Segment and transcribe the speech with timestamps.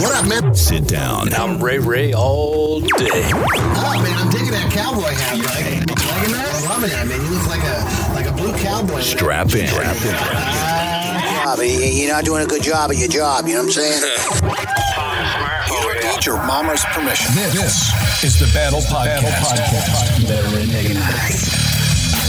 [0.00, 0.54] What up, man?
[0.54, 1.34] Sit down.
[1.34, 2.86] I'm Ray Ray all day.
[3.10, 5.90] Oh, man, I'm digging that cowboy hat, Mike.
[5.90, 6.54] Liking that?
[6.54, 7.20] I'm loving that, man.
[7.24, 7.82] You look like a
[8.14, 9.00] like a blue cowboy.
[9.00, 9.66] Strap in.
[9.66, 11.58] job.
[11.66, 13.48] You're not doing a good job at your job.
[13.48, 14.02] You know what I'm saying?
[15.66, 17.34] You need your mama's permission.
[17.34, 17.90] This,
[18.22, 19.22] this is the Battle Podcast.
[19.22, 20.22] Battle Podcast.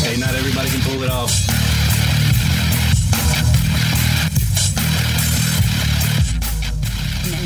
[0.02, 1.69] Hey, not everybody can pull it off.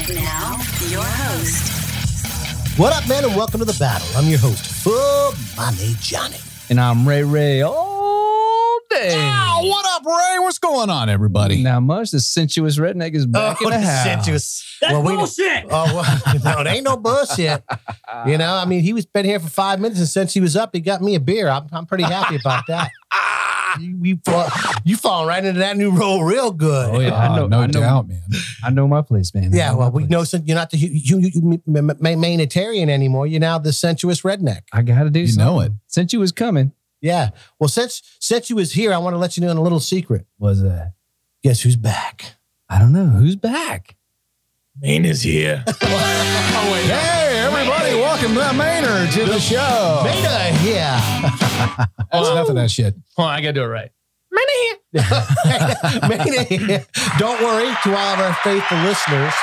[0.10, 0.58] Now,
[0.90, 4.06] your host, What up, man, and welcome to the battle.
[4.18, 6.36] I'm your host, Full Money Johnny.
[6.70, 9.14] And I'm Ray Ray all day.
[9.14, 10.40] Oh, what up, Ray?
[10.40, 11.64] What's going on, everybody?
[11.64, 14.04] Now, much the sensuous redneck is back in oh, the house.
[14.04, 14.78] sensuous.
[14.82, 15.68] That's bullshit.
[15.70, 17.64] Oh, well, no, it ain't no bullshit.
[18.28, 20.58] You know, I mean, he was been here for five minutes, and since he was
[20.58, 21.48] up, he got me a beer.
[21.48, 22.92] I'm, I'm pretty happy about that.
[23.80, 24.48] you, you, fall,
[24.84, 26.96] you fall right into that new role real good.
[26.96, 27.14] Oh, yeah.
[27.16, 28.22] I Oh, know, no I know, doubt, man.
[28.64, 29.52] I know my place, man.
[29.54, 30.12] Yeah, well, my we place.
[30.12, 32.40] know since you're not the you, you, you, ma- main
[32.90, 33.28] anymore.
[33.28, 34.62] You're now the sensuous redneck.
[34.72, 35.46] I got to do You something.
[35.46, 35.72] know it.
[35.88, 36.72] Since you was coming,
[37.02, 37.30] Yeah.
[37.60, 39.80] Well, since since you was here, I want to let you know in a little
[39.80, 40.26] secret.
[40.40, 40.94] was that?
[41.44, 42.36] Guess who's back?
[42.70, 43.06] I don't know.
[43.08, 43.96] Who's back?
[44.80, 45.64] Maine is here.
[46.84, 50.02] Hey, everybody, welcome to Maynard to the show.
[50.04, 51.40] Beta here.
[52.12, 52.96] That's um, enough of that shit.
[53.18, 53.92] Hold on, I gotta do it right.
[56.08, 56.86] Beta here.
[57.18, 59.34] Don't worry, to all of our faithful listeners,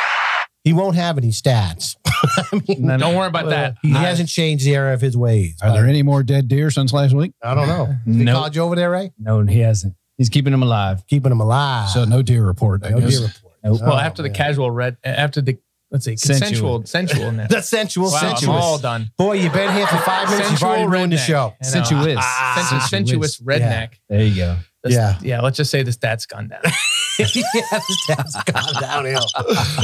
[0.65, 1.97] he won't have any stats.
[2.07, 3.77] I mean, No, Don't worry about that.
[3.83, 5.57] he hasn't changed the era of his ways.
[5.63, 7.33] Are there any more dead deer since last week?
[7.43, 7.87] I don't know.
[8.05, 8.35] He Nope.
[8.37, 9.13] called you over there, Ray?
[9.19, 9.95] No, he hasn't.
[10.19, 11.07] He's keeping them alive.
[11.07, 11.89] Keeping them alive.
[11.91, 13.11] So no deer report, I no guess.
[13.19, 13.55] deer report.
[13.65, 13.79] Nope.
[13.83, 15.59] Oh, well, Oh, after the casual red, after the
[15.91, 17.33] let's see, consensual, sensual.
[17.33, 17.47] now.
[17.47, 18.43] The sensual, Wow, sensuous.
[18.45, 19.11] I'm all done.
[19.19, 20.51] Boy, you've been here for five minutes.
[20.51, 21.55] You've already ruined the show.
[21.63, 22.17] Sensuous.
[22.21, 22.91] Ah, Sensuous.
[22.91, 23.95] sensuous redneck.
[24.09, 24.57] There you go.
[24.83, 25.19] The- Yeah.
[25.23, 25.41] yeah.
[25.41, 26.61] Let's just say the stats gone down.
[27.19, 29.27] yeah, the stats gone downhill.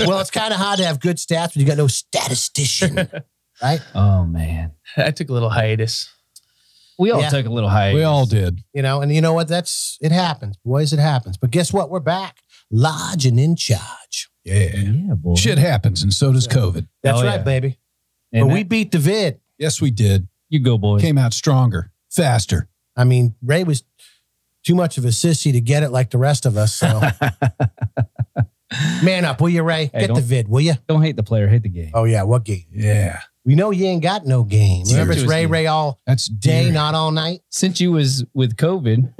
[0.06, 2.96] well, it's kind of hard to have good stats when you got no statistician,
[3.62, 3.80] right?
[3.94, 4.72] Oh, man.
[4.96, 6.08] I took a little hiatus.
[6.98, 7.28] We all Yeah.
[7.28, 7.96] took a little hiatus.
[7.98, 8.60] We all did.
[8.72, 9.48] You know, and you know what?
[9.48, 10.94] That's it happens, boys.
[10.94, 11.36] It happens.
[11.36, 11.90] But guess what?
[11.90, 12.38] We're back,
[12.70, 14.30] large and in charge.
[14.46, 14.76] Yeah.
[14.76, 15.34] Yeah, boy.
[15.34, 16.86] Shit happens, and so does COVID.
[17.02, 17.42] That's Oh, right, yeah.
[17.42, 17.78] baby.
[18.32, 19.40] And but we beat the vid.
[19.58, 20.28] Yes, we did.
[20.48, 21.02] you go, boys.
[21.02, 22.68] Came out stronger, faster.
[22.96, 23.82] I mean, Ray was
[24.64, 26.74] too much of a sissy to get it like the rest of us.
[26.74, 27.00] So,
[29.02, 29.90] man up, will you, Ray?
[29.92, 30.74] Hey, get the don't- vid, will you?
[30.88, 31.90] Don't hate the player, hate the game.
[31.94, 32.64] Oh yeah, what game?
[32.72, 33.20] Yeah.
[33.44, 34.84] We know you ain't got no game.
[34.88, 35.46] Remember, it's Ray Seriously.
[35.52, 37.42] Ray all That's day, deer, not all night.
[37.48, 39.12] Since you was with COVID,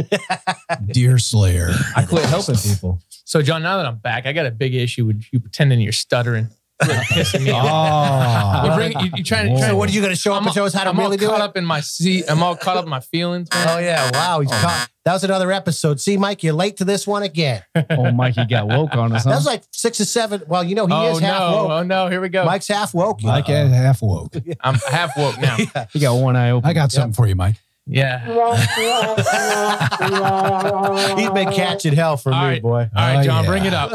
[0.93, 1.69] deer slayer.
[1.94, 3.00] I quit helping people.
[3.26, 5.91] So, John, now that I'm back, I got a big issue with you pretending you're
[5.91, 6.48] stuttering.
[6.81, 7.66] Really pissing me off.
[7.69, 8.62] Ah.
[8.62, 8.69] Oh.
[8.69, 9.60] You bring, you, you trying to.
[9.60, 10.98] So, what are you going to show up I'm, and show us how to I'm
[10.98, 12.26] really all caught up in my seat.
[12.28, 13.48] I'm all caught up in my feelings.
[13.53, 13.69] Man.
[13.69, 14.10] Oh yeah!
[14.12, 14.88] Wow, he's oh, caught.
[15.04, 16.00] That was another episode.
[16.00, 17.64] See, Mike, you're late to this one again.
[17.91, 19.25] Oh, Mikey got woke on us.
[19.25, 19.31] Huh?
[19.31, 20.43] That was like six or seven.
[20.47, 21.56] Well, you know he oh is half no!
[21.56, 21.70] woke.
[21.70, 22.08] Oh no!
[22.08, 22.44] Here we go.
[22.44, 23.22] Mike's half woke.
[23.22, 23.54] you Mike know.
[23.54, 24.37] had half woke.
[24.60, 25.56] I'm half woke now.
[25.93, 26.70] he got one eye open.
[26.70, 27.56] I got something for you, Mike.
[27.89, 28.19] Yeah.
[31.17, 32.63] He's been catching hell for All me, right.
[32.63, 32.91] boy.
[32.95, 33.51] All right, Oh, John, yeah.
[33.51, 33.93] bring it up.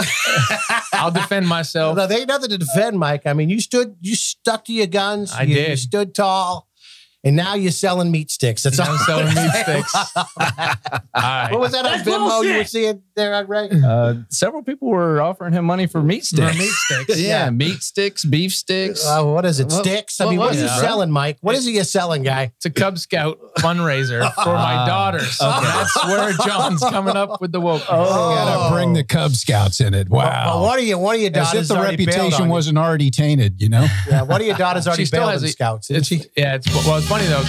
[0.94, 1.98] I'll defend myself.
[1.98, 3.28] No, there ain't nothing to defend, Mike.
[3.28, 5.34] I mean, you stood, you stuck to your guns.
[5.34, 5.70] I you, did.
[5.72, 6.68] You stood tall,
[7.24, 8.64] and now you're selling meat sticks.
[8.64, 8.88] That's all.
[8.90, 9.96] I'm selling meat sticks.
[10.16, 11.50] All right.
[11.52, 13.70] What was that on Venmo you were seeing there on Ray?
[13.86, 16.58] Uh, several people were offering him money for meat For sticks.
[16.58, 17.20] meat sticks.
[17.20, 17.50] yeah, Yeah.
[17.52, 19.06] meat sticks, beef sticks.
[19.06, 19.66] Uh, what is it?
[19.66, 20.20] What- Sticks?
[20.22, 20.88] I what mean, what was is he it, bro?
[20.88, 21.38] selling, Mike?
[21.42, 22.52] What is he a selling, guy?
[22.56, 25.38] It's a Cub Scout fundraiser for my daughters.
[25.38, 27.82] That's where John's coming up with the woke.
[27.84, 30.10] You gotta bring the Cub Scouts in it.
[30.10, 30.56] Wow.
[30.56, 30.98] Well, what are you?
[30.98, 33.86] What are your As daughters if the reputation wasn't already tainted, you know?
[34.10, 36.56] Yeah, What are your daughters already She still bailed has on a- scouts, It's, yeah,
[36.56, 37.44] it's well, it's funny though.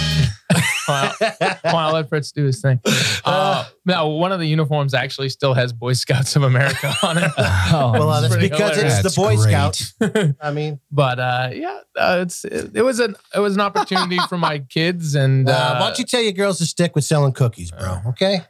[0.89, 1.15] well,
[1.63, 2.81] well, I'll let Fritz do his thing.
[3.23, 7.31] Uh, no, one of the uniforms actually still has Boy Scouts of America on it.
[7.37, 8.99] Oh, Well, uh, that's because hilarious.
[9.05, 9.51] it's the Boy great.
[9.51, 9.93] Scouts.
[10.41, 14.17] I mean, but uh, yeah, uh, it's it, it was an it was an opportunity
[14.27, 17.05] for my kids and uh, uh, why don't you tell your girls to stick with
[17.05, 17.99] selling cookies, bro?
[18.07, 18.41] Okay.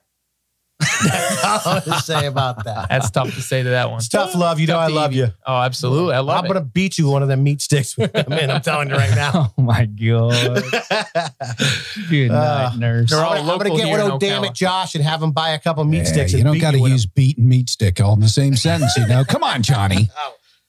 [1.04, 2.90] That's all I want to say about that.
[2.90, 3.98] That's tough to say to that one.
[4.00, 4.60] It's tough love.
[4.60, 5.18] You know I love eat.
[5.18, 5.28] you.
[5.46, 6.14] Oh, absolutely.
[6.16, 6.40] I love you.
[6.40, 6.48] I'm it.
[6.54, 8.50] gonna beat you with one of them meat sticks when you come in.
[8.52, 9.54] I'm telling you right now.
[9.58, 10.64] Oh my god!
[12.10, 13.10] Good Uh, night, nurse.
[13.10, 14.48] They're I'm all gonna, I'm gonna get here one in of damn Ocala.
[14.50, 16.32] it, Josh, and have him buy a couple meat Yeah, sticks.
[16.34, 18.28] you and don't beat got to with use beat and meat stick all in the
[18.28, 19.24] same sentence, you know?
[19.24, 20.10] Come on, Johnny.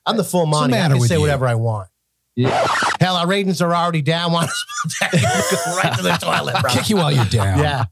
[0.07, 0.75] I'm the full What's the Monty.
[0.75, 1.21] I matter can with say you?
[1.23, 1.89] whatever I want.
[2.37, 2.67] Yeah.
[3.01, 4.33] Hell, our ratings are already down.
[4.33, 5.19] Why not go
[5.77, 6.71] right to the toilet, bro?
[6.71, 7.59] Kick you while you're down.
[7.59, 7.85] Yeah.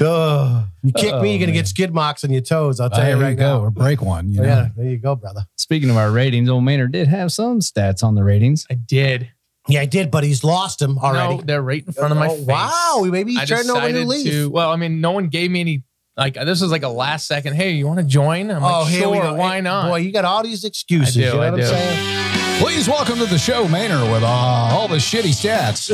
[0.00, 0.64] Ugh.
[0.82, 2.80] you kick Oh, me, you're gonna get oh, skid marks on your toes.
[2.80, 3.58] I'll tell there you you right go.
[3.58, 3.64] now.
[3.64, 4.48] Or break one, you oh, know?
[4.48, 5.46] Yeah, there you go, brother.
[5.56, 8.66] Speaking of our ratings, old Maynard did have some stats on the ratings.
[8.70, 9.30] I did.
[9.68, 11.36] Yeah, I did, but he's lost them already.
[11.36, 12.46] No, they're right in front of my Oh, face.
[12.46, 14.32] Wow, maybe he's I turning over a new decided leaf.
[14.32, 14.50] to.
[14.50, 15.82] Well, I mean, no one gave me any.
[16.16, 17.54] Like this was like a last second.
[17.54, 18.50] Hey, you want to join?
[18.50, 19.10] I'm like, oh, here sure.
[19.12, 19.34] we go.
[19.34, 19.88] Why not?
[19.88, 21.16] Boy, you got all these excuses.
[21.16, 21.62] I do, you know I what do.
[21.62, 22.37] I'm saying?
[22.58, 25.88] Please welcome to the show, Maynard, with uh, all the shitty stats.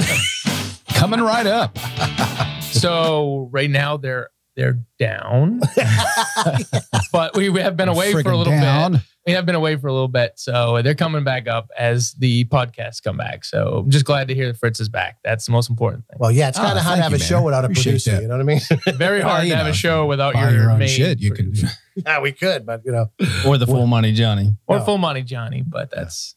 [0.95, 1.79] Coming right up.
[2.75, 5.61] So right now they're they're down,
[7.13, 8.93] but we have been away for a Friggin' little down.
[8.95, 9.01] bit.
[9.29, 12.45] We have been away for a little bit, so they're coming back up as the
[12.47, 13.45] podcasts come back.
[13.45, 15.19] So I'm just glad to hear that Fritz is back.
[15.23, 16.17] That's the most important thing.
[16.19, 18.11] Well, yeah, it's kind of hard to have you, a show without a Appreciate producer.
[18.11, 18.23] that.
[18.23, 18.97] You know what I mean?
[18.99, 21.21] Very hard you to have know, a show without your, your own main shit.
[21.21, 21.53] You can.
[21.53, 21.69] producer.
[21.95, 23.07] yeah, we could, but you know,
[23.47, 24.57] Or the full money Johnny.
[24.67, 24.85] or No.
[24.85, 26.35] full money Johnny, but that's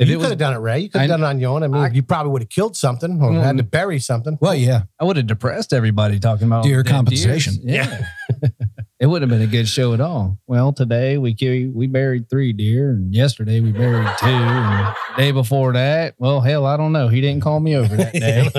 [0.00, 0.78] If you it could was, have done it, Ray.
[0.80, 1.62] You could I- have done it on your own.
[1.62, 3.42] I mean, I- you probably would have killed something or Mm.
[3.42, 4.38] had to bury something.
[4.40, 4.82] Well, yeah.
[4.98, 7.54] I would have depressed everybody talking about Deer compensation.
[7.64, 7.86] deers.
[7.86, 8.48] Yeah.
[9.00, 10.38] it wouldn't have been a good show at all.
[10.46, 14.94] Well, today we ki- we buried three deer, and yesterday we buried two, and the
[15.22, 17.08] day before that, well, hell, I don't know.
[17.08, 18.50] He didn't call me over that day.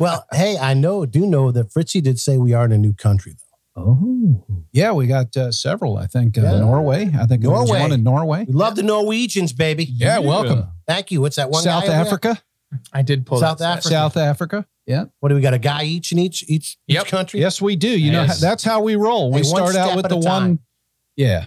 [0.00, 2.92] well, hey, I know, do know that Fritzy did say we are in a new
[2.94, 3.49] country, though.
[3.76, 6.36] Oh, Yeah, we got uh, several, I think.
[6.38, 6.58] Uh, Yeah.
[6.60, 7.10] Norway.
[7.18, 7.80] I think there was Norway.
[7.80, 8.44] one in Norway.
[8.46, 9.84] We love the Norwegians, baby.
[9.84, 10.68] Yeah, welcome.
[10.86, 11.20] Thank you.
[11.20, 11.94] What's that one South guy?
[11.94, 12.42] Africa.
[12.92, 13.88] I did pull South Africa.
[13.88, 14.66] South Africa.
[14.86, 15.04] Yeah.
[15.20, 15.54] What do we got?
[15.54, 17.02] A guy each in each each, Yep.
[17.04, 17.40] each country?
[17.40, 17.88] Yes, we do.
[17.88, 19.30] You know, that's how we roll.
[19.30, 20.42] We Hey, start out with at a the time.
[20.42, 20.58] one.
[21.16, 21.46] Yeah.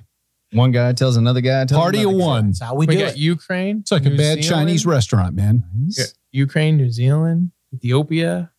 [0.53, 1.65] one guy tells another guy.
[1.65, 2.25] Tells Party of another guy.
[2.25, 2.45] one.
[2.47, 3.17] That's how we, We, do got it.
[3.17, 3.79] Ukraine.
[3.79, 5.63] It's like a bad Zealand, Chinese restaurant, man.
[5.97, 8.51] yeah, Ukraine, New Zealand, Ethiopia.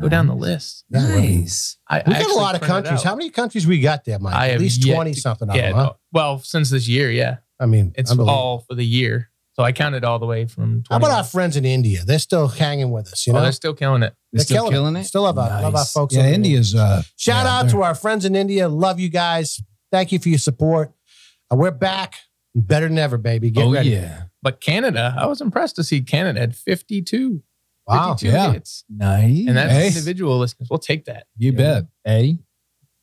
[0.00, 0.84] Go down the list.
[0.90, 1.78] Nice.
[1.88, 3.02] I, We I got a lot of countries.
[3.02, 4.34] How many countries we got there, Mike?
[4.34, 5.82] I At have least yet 20 to- something of Yeah, them, huh?
[5.84, 8.38] no, well, since this year, yeah, I mean, it's unbelievable.
[8.38, 9.30] all for the year.
[9.52, 10.82] So I counted all the way from.
[10.82, 10.86] 20.
[10.90, 12.00] How about our friends in India?
[12.04, 13.42] They're still hanging with us, you oh, know?
[13.42, 14.12] they're still killing it.
[14.32, 15.04] They're They're still killing it.
[15.04, 15.92] Still love our, love our Nice.
[15.92, 16.12] folks.
[16.14, 16.74] Yeah, over in India's.
[16.74, 18.68] Uh, Shout yeah, out to our friends in India.
[18.68, 19.62] Love you guys.
[19.92, 20.92] Thank you for your support.
[21.52, 22.14] Uh, we're back.
[22.56, 23.50] Better than ever, baby.
[23.50, 23.90] Get oh ready.
[23.90, 24.24] yeah.
[24.42, 27.42] But Canada, I was impressed to see Canada had 52.
[27.86, 28.14] Wow.
[28.14, 28.52] 52 Yeah.
[28.52, 28.84] hits.
[28.88, 29.46] Nice.
[29.46, 29.88] And that's Hey.
[29.88, 30.68] individual listeners.
[30.70, 31.26] We'll take that.
[31.36, 31.84] You bet.
[32.04, 32.38] Hey,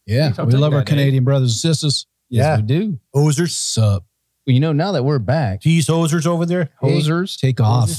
[0.07, 0.33] Yeah.
[0.43, 0.83] We love our.
[0.83, 2.07] Canadian brothers and sisters.
[2.29, 2.55] yes, Yeah.
[2.57, 2.99] we do.
[3.13, 3.51] Oh, hosers.
[3.51, 4.03] Sup.
[4.47, 6.69] Well, you know, now that we're back, These hosers over there.
[6.81, 7.91] Hosers, Take off.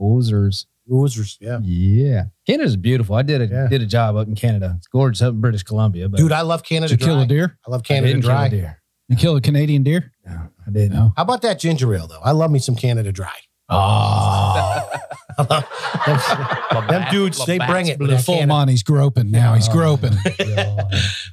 [0.00, 0.66] hosers.
[0.90, 1.36] Hosers.
[1.40, 1.58] Yeah.
[1.62, 3.16] Yeah, Canada's beautiful.
[3.16, 3.66] I did a Yeah.
[3.66, 4.74] did a job up in Canada.
[4.76, 6.08] It's gorgeous up in British Columbia.
[6.08, 7.24] But Dude, I love Canada Did you kill Dry.
[7.24, 7.58] a deer?
[7.66, 8.48] I love Canada didn't kill a Dry.
[8.50, 8.82] deer.
[9.08, 10.12] You kill a Canadian deer?
[10.24, 10.92] No, I didn't.
[10.96, 11.12] No.
[11.16, 12.20] How about that ginger ale, though?
[12.22, 13.32] I love me some Canada Dry.
[13.68, 14.90] Oh.
[15.38, 17.98] Them dudes, they bring it.
[17.98, 19.54] with the full Canada- Monty's groping now.
[19.54, 20.12] He's Oh, groping.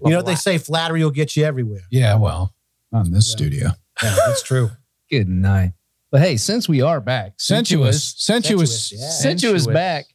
[0.05, 0.57] You know what they say?
[0.57, 1.79] Flattery will get you everywhere.
[1.89, 2.53] Yeah, well,
[2.91, 3.35] not in this Yeah.
[3.35, 3.69] studio.
[4.01, 4.71] Yeah, that's true.
[5.09, 5.73] Good night.
[6.11, 8.13] But hey, since we are back, Sensuous.
[8.17, 8.89] Sensuous.
[8.89, 9.09] Sensuous, yeah.
[9.09, 9.73] since you was Sensuous.
[9.73, 10.05] back,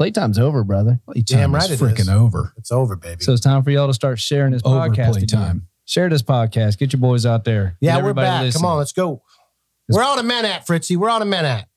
[0.00, 1.00] playtime's over, brother.
[1.14, 2.08] Damn Playtime right is freaking is.
[2.08, 2.52] over.
[2.56, 3.22] It's over, baby.
[3.22, 4.92] So it's time for y'all to start sharing this Over podcast.
[4.92, 5.12] again.
[5.12, 5.66] playtime.
[5.84, 6.78] Share this podcast.
[6.78, 7.76] Get your boys out there.
[7.80, 8.42] yeah, Get we're back.
[8.42, 8.62] listening.
[8.62, 9.22] Come on, let's go.
[9.88, 10.96] Where all the men at, Fritzy?
[10.96, 11.68] Where all the men at?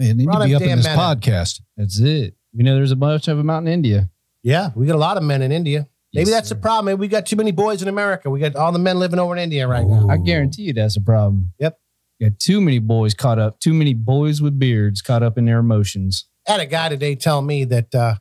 [0.00, 0.98] They need Run to be a up in this minute.
[0.98, 1.60] podcast.
[1.76, 2.34] That's it.
[2.52, 4.10] You know, there's a bunch of them out in India.
[4.42, 5.86] Yeah, we got a lot of men in India.
[6.14, 6.54] Maybe Yes, that's sir.
[6.54, 6.86] the problem.
[6.86, 8.30] Maybe we got too many boys in America.
[8.30, 10.08] We got all the men living over in India right now.
[10.08, 11.52] I guarantee you that's a problem.
[11.58, 11.78] Yep.
[12.18, 15.44] You got too many boys caught up, too many boys with beards caught up in
[15.44, 16.26] their emotions.
[16.48, 18.14] I had a guy today tell me that uh,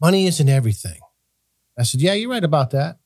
[0.00, 0.98] money isn't everything.
[1.78, 2.98] I said, "Yeah, you're right about that."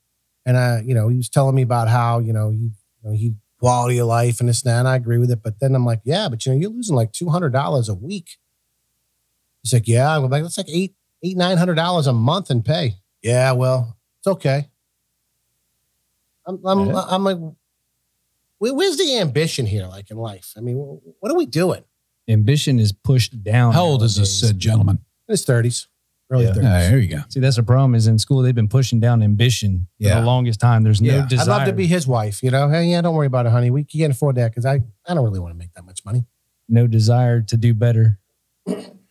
[0.45, 2.71] And I, you know, he was telling me about how you know he, you
[3.05, 4.79] know, he quality of life and this and that.
[4.81, 6.97] And I agree with it, but then I'm like, "Yeah, but you know, you're losing
[6.97, 8.37] like two hundred dollars a week."
[9.63, 12.63] He's like, "Yeah," I'm like, "That's like eight, eight, nine hundred dollars a month in
[12.63, 14.69] pay." Yeah, well, it's okay.
[16.47, 17.05] I'm, I'm, Yeah.
[17.09, 17.39] I'm like,
[18.59, 20.53] where's the ambition here, like in life?
[20.57, 21.83] I mean, what are we doing?
[22.29, 23.73] Ambition is pushed down.
[23.73, 24.57] How old is this nowadays.
[24.57, 24.97] uh, gentleman?
[25.29, 25.89] In his thirties,
[26.31, 26.51] early Yeah.
[26.51, 26.63] Ah, thirties.
[26.91, 27.23] there you go.
[27.29, 27.95] See, that's the problem.
[27.95, 30.21] Is in school they've been pushing down ambition for Yeah.
[30.21, 30.83] the longest time.
[30.83, 31.27] There's no Yeah.
[31.27, 31.45] desire.
[31.55, 32.43] I'd love to be his wife.
[32.43, 33.71] You know, hey, yeah, don't worry about it, honey.
[33.71, 36.27] We can't afford that because I, I don't really want to make that much money.
[36.69, 38.19] no desire to do better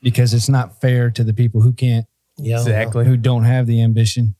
[0.01, 2.05] because it's not fair to the people who can't,
[2.37, 3.05] Yeah, Exactly.
[3.05, 4.35] who don't have the ambition.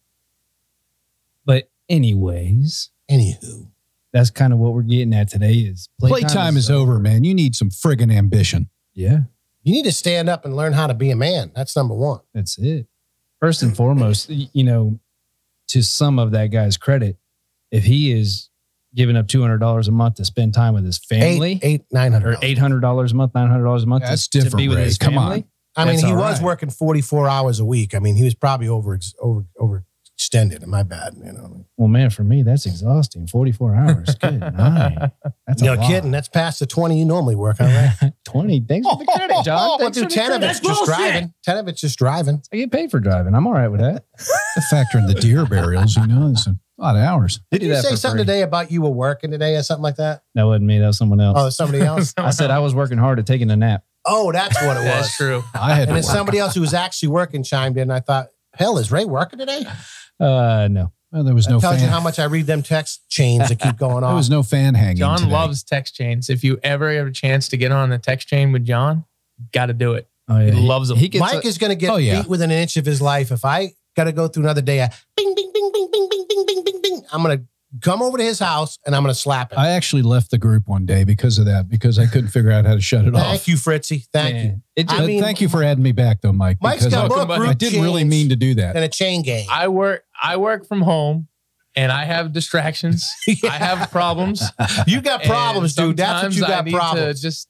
[1.45, 3.67] But anyways, Anywho,
[4.11, 5.53] that's kind of what we're getting at today.
[5.53, 7.23] Is Playtime is over, man.
[7.23, 8.69] You need some friggin' ambition.
[8.95, 9.19] Yeah,
[9.65, 11.51] you need to stand up and learn how to be a man.
[11.55, 12.21] That's number one.
[12.33, 12.87] that's it.
[13.41, 14.99] First and foremost, you know,
[15.67, 17.17] to some of that guy's credit,
[17.71, 18.49] if he is
[18.93, 21.81] giving up two hundred dollars a month to spend time with his family, Eight, eight,
[21.91, 24.43] nine or eight hundred dollars a month, nine hundred dollars a month, That's to, to
[24.45, 24.85] different, be with Ray.
[24.85, 25.43] his Come on.
[25.75, 26.45] I mean, he was right.
[26.45, 27.93] working forty four hours a week.
[27.93, 29.83] I mean, he was probably over over over
[30.29, 30.65] overextended.
[30.65, 31.13] My bad.
[31.23, 33.27] You know, Well, man, for me, that's exhausting.
[33.27, 34.15] Forty-four hours.
[34.21, 35.11] Good night.
[35.47, 35.87] That's no lot.
[35.87, 36.11] kidding.
[36.11, 37.59] That's past the twenty you normally work.
[37.59, 38.13] All right.
[38.25, 38.59] Twenty.
[38.59, 39.67] Thanks for the credit, John.
[39.67, 40.49] we'll Thanks do for the ten of credit.
[40.51, 41.33] it's just driving.
[41.43, 42.41] Ten of it's just driving.
[42.51, 43.35] I get paid for driving.
[43.35, 44.05] I'm all right with that.
[44.69, 47.39] Factor in the deer burials, you know, it's a lot of hours.
[47.51, 48.25] Did do you say something free.
[48.25, 50.23] today about you were working today or something like that?
[50.33, 50.79] That wasn't me.
[50.79, 51.37] That was someone else.
[51.39, 52.13] Oh, somebody else.
[52.17, 53.83] I said I was working hard at taking a nap.
[54.05, 54.85] oh, that's what it was.
[54.85, 55.43] That's true.
[55.53, 56.11] I had And to then work.
[56.11, 57.89] somebody else who was actually working chimed in.
[57.91, 59.63] I thought, hell, is Ray working today?
[60.19, 60.91] Uh, no.
[61.11, 61.83] Well, there was That no tells fan.
[61.85, 64.09] you how much I read them text chains that keep going on.
[64.09, 64.97] there was no fan hanging.
[64.97, 65.31] John today.
[65.31, 66.29] loves text chains.
[66.29, 69.05] If you ever have a chance to get on the text chain with John,
[69.53, 70.07] got to do it.
[70.27, 70.97] Oh yeah, He loves 'em.
[70.97, 72.21] He gets Mike a- is going to get Oh, yeah.
[72.21, 73.31] beat within an inch of his life.
[73.31, 76.25] If I got to go through another day, of bing, bing, bing, bing, bing, bing,
[76.27, 77.45] bing, bing, bing, bing, I'm going to
[77.81, 79.59] come over to his house and I'm going to slap him.
[79.59, 82.65] I actually left the group one day because of that because I couldn't figure out
[82.65, 83.23] how to shut it Thank off.
[83.31, 84.05] Thank you, Fritzy.
[84.13, 84.43] Thank you.
[84.43, 86.57] Man, It I mean- thank you for adding me back though, Mike.
[86.61, 88.73] Mike's because got I, more Welcome, group I didn't really mean to do that.
[88.73, 89.47] than a chain gang.
[89.51, 90.03] I work.
[90.21, 91.27] I work from home,
[91.75, 93.05] and I have distractions.
[93.43, 94.41] I have problems.
[94.87, 95.97] you got problems, dude.
[95.97, 97.19] That's what sometimes you I got need problems.
[97.19, 97.47] To just,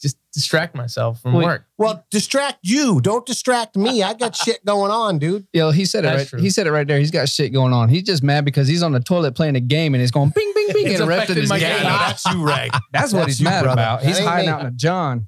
[0.00, 1.44] just distract myself from Wait.
[1.44, 1.64] work.
[1.76, 3.00] well, distract you.
[3.00, 4.02] Don't distract me.
[4.02, 5.46] I got shit going on, dude.
[5.52, 6.28] Yo, he said it That's right.
[6.28, 6.40] true.
[6.40, 6.98] He said it right there.
[6.98, 7.88] He's got shit going on.
[7.88, 10.52] He's just mad because he's on the toilet playing a game and it's going bing,
[10.54, 11.76] bing, bing, It's interrupting his my game.
[11.76, 11.84] game.
[11.84, 12.70] that's you, Ray.
[12.92, 13.80] That's what That's he's mad brother.
[13.80, 14.02] about.
[14.04, 14.52] He's hiding me.
[14.52, 15.26] out in a John.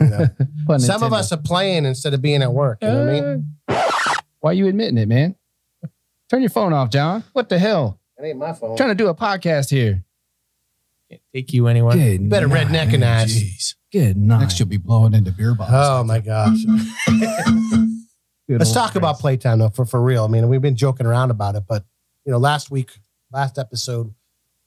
[0.00, 0.28] You know.
[0.66, 2.78] Pun Some of us are playing instead of being at work.
[2.82, 3.56] You know what I mean?
[4.40, 5.34] Why are you admitting it, man?
[6.30, 7.24] Turn your phone off, John.
[7.32, 8.00] What the hell?
[8.18, 8.76] It ain't my phone.
[8.76, 10.04] trying to do a podcast here.
[11.10, 11.96] Can't take you anywhere.
[11.96, 12.28] Good.
[12.28, 12.68] better night.
[12.68, 13.32] redneck and ass.
[13.32, 13.74] Jeez.
[13.90, 14.40] Good night.
[14.40, 15.88] Next, you'll be blowing into beer bottles.
[15.88, 16.58] Oh my gosh.
[18.48, 20.24] Good Let's old talk about playtime though, for, for real.
[20.24, 21.84] I mean, we've been joking around about it, but
[22.24, 22.90] you know, last week,
[23.30, 24.14] last episode,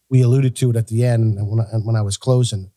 [0.10, 2.72] we alluded to it at the end and when I, and when I was closing,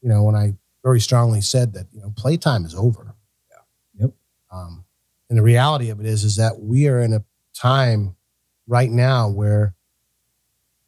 [0.00, 3.14] you know, when I very strongly said that, you know, playtime is over.
[3.50, 4.04] Yeah.
[4.04, 4.10] Yep.
[4.52, 4.84] Um,
[5.28, 7.24] and the reality of it is, is that we are in a
[7.54, 8.16] time
[8.66, 9.74] right now where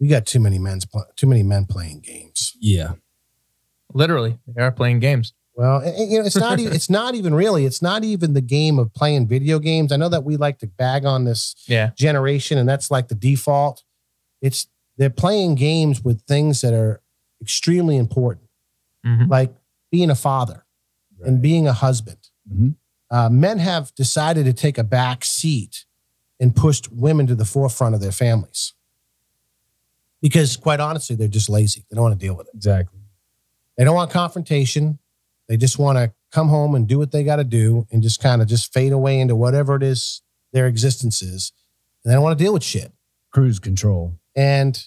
[0.01, 2.57] we got too many men's, pl- too many men playing games.
[2.61, 2.93] Yeah.
[3.93, 5.33] Literally, they are playing games.
[5.55, 8.41] Well, and, you know, it's not even it's not even really it's not even the
[8.41, 9.91] game of playing video games.
[9.91, 11.91] I know that we like to bag on this Yeah.
[11.97, 13.83] generation, and that's like the default.
[14.41, 17.01] It's they're playing games with things that are
[17.41, 18.49] extremely important,
[19.07, 19.29] Mhm.
[19.29, 19.53] like
[19.91, 20.65] being a father
[21.25, 22.29] and being a husband.
[22.53, 22.77] Mhm.
[23.11, 25.87] Uh, men have decided to take a back seat
[26.39, 28.75] and pushed women to the forefront of their families
[30.21, 31.85] because, quite honestly, they're just lazy.
[31.91, 32.55] They don't want to deal with it.
[32.57, 33.01] Exactly.
[33.77, 34.99] They don't want confrontation.
[35.49, 38.21] They just want to come home and do what they got to do and just
[38.21, 40.21] kind of just fade away into whatever it is
[40.53, 41.53] their existence is.
[42.05, 42.93] And they don't want to deal with shit.
[43.33, 44.19] Cruise control.
[44.37, 44.83] And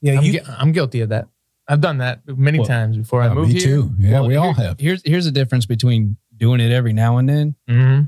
[0.00, 1.28] you know, I'm, you gui- I'm guilty of that.
[1.66, 3.62] I've done that many Well, times before I Yeah, moved me here.
[3.62, 3.90] too.
[3.98, 4.78] Yeah, Well, we all have.
[4.78, 8.00] Here's here's the difference between doing it every now and then hmm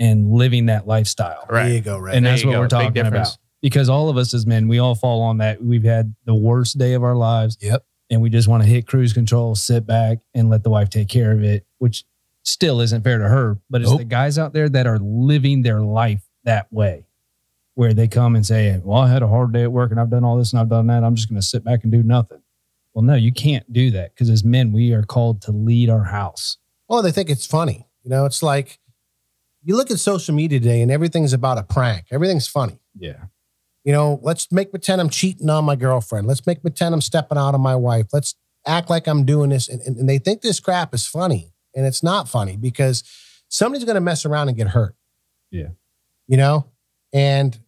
[0.00, 1.46] and living that lifestyle.
[1.48, 1.84] there you Right.
[1.84, 2.14] go, right?
[2.16, 2.60] And There that's what go.
[2.60, 3.38] we're talking about.
[3.64, 5.64] Because all of us as men, we all fall on that.
[5.64, 7.56] We've had the worst day of our lives.
[7.62, 7.82] Yep.
[8.10, 11.08] And we just want to hit cruise control, sit back, and let the wife take
[11.08, 12.04] care of it, which
[12.42, 13.58] still isn't fair to her.
[13.70, 14.00] But it's Nope.
[14.00, 17.06] the guys out there that are living their life that way,
[17.74, 20.10] where they come and say, Well, I had a hard day at work and I've
[20.10, 21.02] done all this and I've done that.
[21.02, 22.42] I'm just going to sit back and do nothing.
[22.92, 26.04] Well, no, you can't do that because as men, we are called to lead our
[26.04, 26.58] house.
[26.90, 27.88] Oh, they think it's funny.
[28.02, 28.78] You know, it's like
[29.62, 32.04] you look at social media today and everything's about a prank.
[32.10, 32.78] Everything's funny.
[32.96, 33.24] Yeah.
[33.84, 36.26] You know, let's make pretend I'm cheating on my girlfriend.
[36.26, 38.06] Let's make pretend I'm stepping out on my wife.
[38.12, 38.34] Let's
[38.66, 39.68] act like I'm doing this.
[39.68, 41.52] And, and, and they think this crap is funny.
[41.76, 43.04] And it's not funny because
[43.48, 44.94] somebody's going to mess around and get hurt.
[45.50, 45.68] Yeah.
[46.26, 46.66] You know,
[47.12, 47.58] and,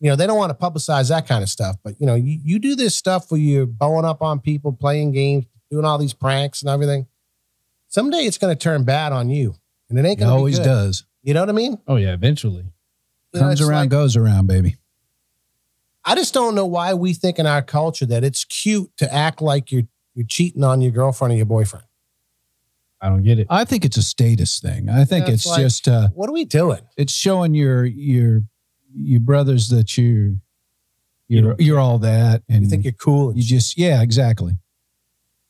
[0.00, 1.76] you know, they don't want to publicize that kind of stuff.
[1.84, 5.12] But, you know, you, you do this stuff where you're bowing up on people, playing
[5.12, 7.06] games, doing all these pranks and everything.
[7.88, 9.56] Someday it's going to turn bad on you.
[9.90, 10.70] And it ain't going to always be good.
[10.70, 11.04] does.
[11.22, 11.78] You know what I mean?
[11.86, 12.14] Oh, yeah.
[12.14, 12.64] Eventually.
[13.34, 14.76] You know, Comes around, like- goes around, baby.
[16.04, 19.40] I just don't know why we think in our culture that it's cute to act
[19.42, 21.84] like you're you're cheating on your girlfriend or your boyfriend.
[23.00, 23.46] I don't get it.
[23.48, 24.88] I think it's a status thing.
[24.90, 26.80] I think Yeah, it's it's like- just uh, What are we doing?
[26.96, 28.42] it's showing your your
[28.94, 30.40] your brothers that you
[31.28, 33.28] you're you're all that, and You think you're cool?
[33.28, 33.50] and you shit.
[33.58, 34.58] just yeah, exactly.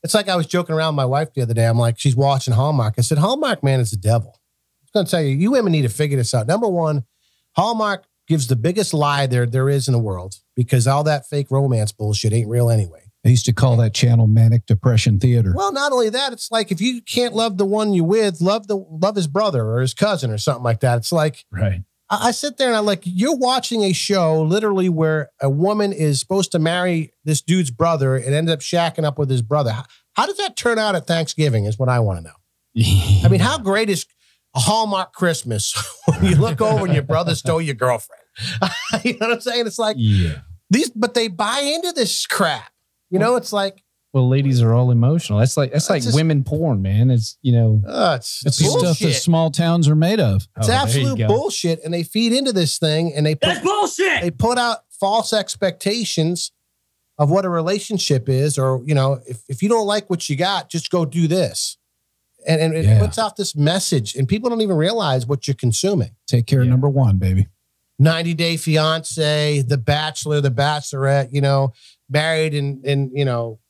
[0.02, 1.66] It's like I was joking around with my wife the other day.
[1.66, 2.94] I'm like, she's watching Hallmark.
[2.98, 4.30] I said, Hallmark man is the devil.
[4.34, 6.46] I was going to tell you, you women need to figure this out.
[6.46, 7.04] Number one,
[7.52, 11.50] Hallmark gives the biggest lie there there is in the world because all that fake
[11.50, 13.02] romance bullshit ain't real anyway.
[13.26, 15.52] I used to call that channel manic depression theater.
[15.54, 18.68] Well, not only that, it's like if you can't love the one you with, love
[18.68, 20.98] the love his brother or his cousin or something like that.
[20.98, 21.82] It's like Right.
[22.08, 25.92] I, I sit there and I like you're watching a show literally where a woman
[25.92, 29.72] is supposed to marry this dude's brother and end up shacking up with his brother.
[29.72, 31.64] How, how does that turn out at Thanksgiving?
[31.64, 32.36] Is what I want to know.
[33.24, 34.06] I mean, how great is
[34.54, 35.74] a Hallmark Christmas
[36.06, 38.19] when you look over and your brother stole your girlfriend?
[39.04, 39.66] you know what I'm saying?
[39.66, 40.38] It's like Yeah.
[40.70, 42.70] these, but they buy into this crap.
[43.10, 43.82] You know, it's like
[44.12, 45.38] Well, ladies are all emotional.
[45.38, 47.10] That's like that's That's like just- women porn, man.
[47.10, 47.82] It's you know.
[47.86, 49.14] uh, it's, It's the stuff that bullshit.
[49.22, 50.46] small towns are made of.
[50.56, 54.22] It's Oh, absolute bullshit, and they feed into this thing, and they put bullshit.
[54.22, 56.52] they put out false expectations
[57.18, 60.36] of what a relationship is, or you know, if, if you don't like what you
[60.36, 61.76] got, just go do this.
[62.48, 62.98] And, and it Yeah.
[62.98, 66.12] puts out this message, and people don't even realize what you're consuming.
[66.26, 66.70] Take care of Yeah.
[66.70, 67.48] number one, baby.
[68.00, 71.72] 90 Day Fiance, The Bachelor, The Bachelorette, you know,
[72.08, 73.60] married and, and, you know,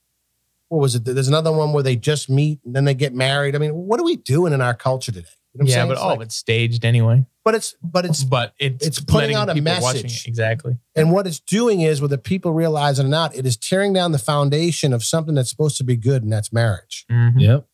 [0.68, 1.04] what was it?
[1.04, 3.54] There's another one where they just meet and then they get married.
[3.56, 5.26] I mean, what are we doing in our culture today?
[5.52, 5.88] You know what I'm yeah, saying?
[5.88, 7.26] but It's all like- of it's staged anyway.
[7.44, 10.28] but it's, but it's, but it's it's putting out a message.
[10.28, 10.76] Exactly.
[10.94, 14.12] and what it's doing is, whether people realize it or not, it is tearing down
[14.12, 17.04] the foundation of something that's supposed to be good, and that's marriage.
[17.10, 17.32] Mhm.
[17.40, 17.66] Yep.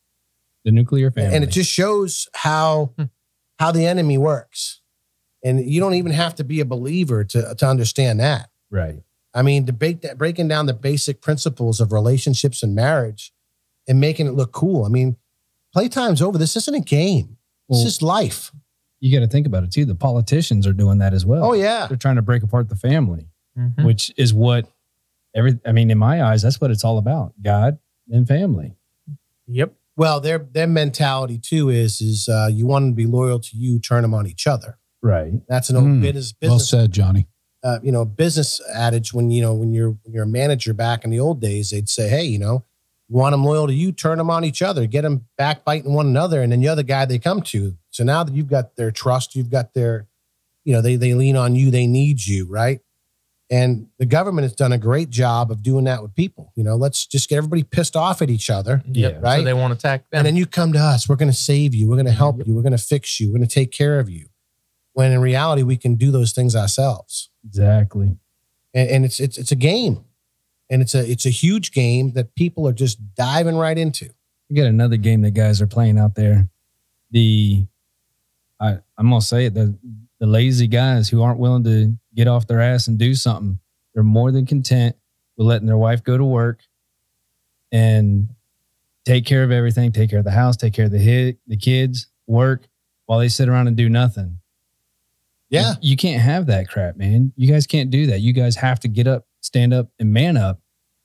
[0.64, 1.34] The nuclear family.
[1.34, 3.04] and it just shows how Hmm.
[3.58, 4.80] how the enemy works
[5.47, 9.03] and you don't even have to be a believer to to understand that right.
[9.35, 13.33] i mean debate that breaking down the basic principles of relationships and marriage
[13.88, 15.17] and making it look cool i mean
[15.75, 17.37] playtime's over this isn't a game
[17.69, 18.53] Well, this is life
[19.00, 19.85] you got to think about it too.
[19.85, 21.45] The politicians are doing that as well.
[21.45, 23.85] oh yeah They're trying to break apart the family, Mhm.
[23.85, 24.67] which is what
[25.35, 25.59] every.
[25.67, 27.79] I mean, in my eyes, that's what it's all about: God
[28.11, 28.75] and family.
[29.49, 29.75] Yep.
[29.99, 33.57] well their their mentality too is is uh, you want them to be loyal to
[33.57, 35.32] you turn them on each other Right.
[35.48, 36.00] that's an old Hmm.
[36.02, 37.26] business Well said, Johnny.
[37.62, 41.04] uh, you know, business adage when you know when you're when you're a manager back
[41.04, 42.64] in the old days, they'd say, "Hey, you know,
[43.08, 46.06] you want them loyal to you, turn them on each other, get them backbiting one
[46.06, 48.90] another, and then you're the guy they come to." So now that you've got their
[48.90, 50.06] trust, you've got their,
[50.64, 52.80] you know, they they lean on you, they need you, right?
[53.48, 56.52] And the government has done a great job of doing that with people.
[56.56, 58.82] You know, let's just get everybody pissed off at each other.
[58.90, 59.22] Yep.
[59.22, 59.38] Right.
[59.38, 60.18] So they won't attack them.
[60.18, 61.08] And then you come to us.
[61.08, 61.88] We're going to save you.
[61.88, 62.54] We're going to help you.
[62.54, 63.28] We're going to fix you.
[63.28, 64.26] We're going to take care of you.
[64.97, 68.17] When in reality, we can do those things ourselves Exactly.
[68.73, 70.05] and, and it's it's it's a game,
[70.71, 74.09] and it's a it's a huge game that people are just diving right into.
[74.49, 76.49] We got another game that guys are playing out there.
[77.11, 77.67] The
[78.59, 79.76] I I'm gonna say it the
[80.19, 83.59] the lazy guys who aren't willing to get off their ass and do something.
[83.93, 84.97] They're more than content
[85.37, 86.61] with letting their wife go to work
[87.71, 88.31] and
[89.05, 91.57] take care of everything, take care of the house, take care of the hit, the
[91.59, 92.67] kids, work
[93.05, 94.38] while they sit around and do nothing.
[95.50, 97.33] Yeah, You, you can't have that crap, man.
[97.37, 98.21] You guys can't do that.
[98.21, 100.61] You guys have to get up, stand up, and man up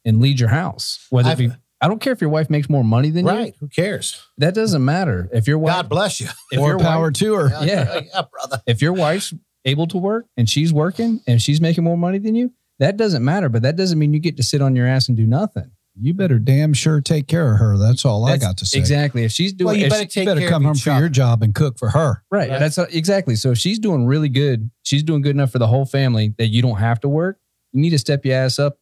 [0.06, 1.06] and lead your house.
[1.10, 3.32] Whether I've- be, I don't care if your wife makes more money than you.
[3.32, 3.56] right.
[3.60, 4.22] Who cares?
[4.38, 5.28] That doesn't matter.
[5.34, 6.28] If your wife, God bless you.
[6.52, 7.50] if More your power wife, to her.
[7.66, 8.02] Yeah.
[8.14, 8.62] yeah, brother.
[8.68, 9.34] if your wife's
[9.66, 13.24] able to work and she's working and she's making more money than you, that doesn't
[13.26, 13.50] matter.
[13.50, 15.72] But that doesn't mean you get to sit on your ass and do nothing.
[16.00, 17.78] You better damn sure take care of her.
[17.78, 18.80] That's all I got to say.
[18.80, 19.24] Exactly.
[19.26, 21.10] If she's doing, Well, you better she- take You better care come home for your
[21.10, 22.24] job and cook for her.
[22.32, 22.60] right, Right.
[22.60, 23.36] That's exactly.
[23.36, 26.48] So if she's doing really good, she's doing good enough for the whole family that
[26.48, 27.40] you don't have to work.
[27.74, 28.78] You need to step your ass up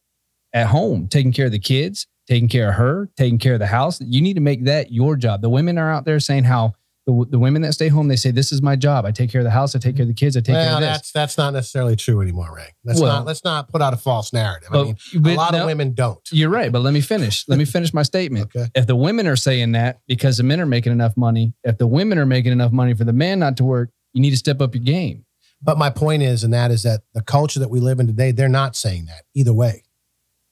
[0.52, 3.66] at home, taking care of the kids, taking care of her, taking care of the
[3.66, 4.00] house.
[4.00, 5.42] You need to make that your job.
[5.42, 6.74] The women are out there saying how
[7.10, 9.04] the, the women that stay home, they say, This is my job.
[9.04, 10.74] I take care of the house, I take care of the kids, I take care
[10.74, 10.88] of this.
[10.88, 12.68] that's that's not necessarily true anymore, Ray.
[12.84, 14.68] Let's Well- not let's not put out a false narrative.
[14.72, 14.96] I mean,
[15.26, 16.20] a lot no- of women don't.
[16.30, 17.44] You're right, but let me finish.
[17.48, 18.50] Let me finish my statement.
[18.54, 18.70] Okay.
[18.74, 21.86] If the women are saying that because the men are making enough money, if the
[21.86, 24.60] women are making enough money for the man not to work, you need to step
[24.60, 25.24] up your game.
[25.62, 28.32] But my point is, and that is that the culture that we live in today,
[28.32, 29.84] they're not saying that either way.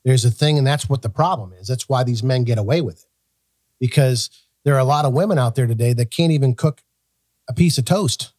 [0.05, 1.67] There's a thing, and that's what the problem is.
[1.67, 3.11] That's why these men get away with it.
[3.81, 4.31] Because
[4.65, 6.83] there are a lot of women out there today that can't even cook
[7.49, 8.33] a piece of toast.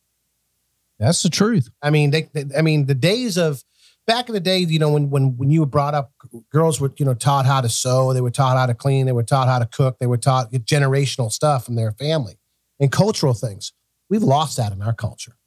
[0.99, 1.69] That's the truth.
[1.81, 3.63] I mean, they, they- I mean, the days of
[4.05, 6.11] back in the day, you know, when when when you were brought up,
[6.51, 9.11] girls were you know taught how to sew, they were taught how to clean, they
[9.11, 12.37] were taught how to cook, they were taught generational stuff from their family
[12.79, 13.71] and cultural things.
[14.09, 15.37] We've lost that in our culture,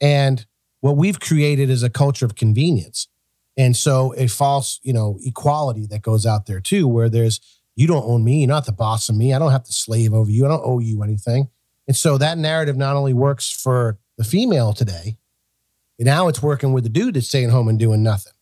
[0.00, 0.44] and
[0.80, 3.08] what we've created is a culture of convenience,
[3.56, 7.40] and so a false you know equality that goes out there too, where there's
[7.74, 10.12] you don't own me, you're not the boss of me, I don't have to slave
[10.12, 11.48] over you, I don't owe you anything,
[11.86, 15.16] and so that narrative not only works for the female today
[16.04, 18.32] now it's working with the dude that's staying home and doing nothing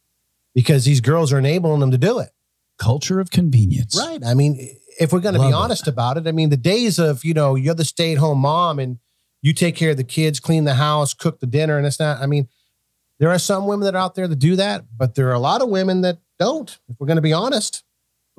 [0.54, 2.30] because these girls are enabling them to do it.
[2.78, 3.98] Culture of convenience.
[3.98, 4.24] Right.
[4.24, 4.58] I mean,
[4.98, 5.64] if we're going to be Love it.
[5.64, 8.38] honest about it, I mean, the days of, you know, you're the stay at home
[8.38, 8.98] mom and
[9.42, 12.20] you take care of the kids, clean the house, cook the dinner, and it's not,
[12.20, 12.48] I mean,
[13.18, 15.38] there are some women that are out there that do that, but there are a
[15.38, 17.84] lot of women that don't, if we're going to be honest,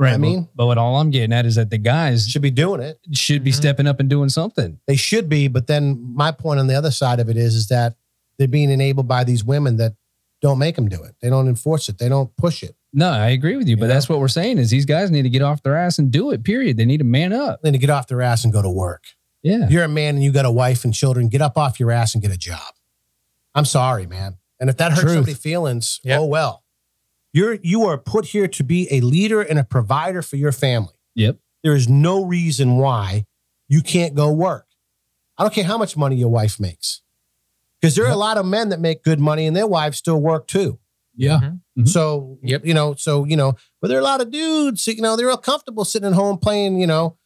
[0.02, 0.14] Right.
[0.14, 2.50] I mean- but, but what all I'm getting at is that the guys should be
[2.52, 3.00] doing it.
[3.14, 3.56] should be Mhm.
[3.56, 4.80] stepping up and doing something.
[4.88, 5.48] They should be.
[5.48, 7.96] But then my point on the other side of it is, is that
[8.38, 9.94] they're being enabled by these women that
[10.42, 11.16] don't make them do it.
[11.22, 12.00] They don't enforce it.
[12.00, 12.76] They don't push it.
[12.94, 13.94] No, I agree with you, but You know?
[13.94, 16.32] that's what we're saying is these guys need to get off their ass and do
[16.32, 16.44] it.
[16.44, 16.78] Period.
[16.78, 17.62] They need to man up.
[17.62, 19.04] They need to get off their ass and go to work.
[19.44, 19.66] Yeah.
[19.66, 21.92] If you're a man and you got a wife and children, get up off your
[21.92, 22.74] ass and get a job.
[23.54, 24.38] I'm sorry, man.
[24.60, 25.14] And if that hurts Truth.
[25.14, 26.20] somebody's feelings, Yep.
[26.22, 26.61] oh well.
[27.34, 30.94] You're you are put here to be a leader and a provider for your family.
[31.16, 31.38] Yep.
[31.64, 33.26] There is no reason why
[33.70, 34.66] you can't go work.
[35.38, 37.02] I don't care how much money your wife makes.
[37.80, 40.20] Because there are a lot of men that make good money and their wives still
[40.22, 40.78] work too.
[41.16, 41.52] Yeah.
[41.78, 41.88] Mhm.
[41.88, 42.66] So, Yep.
[42.66, 45.30] you know, so, you know, but there are a lot of dudes, you know, they're
[45.32, 47.18] all comfortable sitting at home playing, you know,